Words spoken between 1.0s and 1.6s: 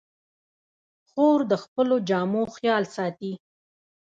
خور د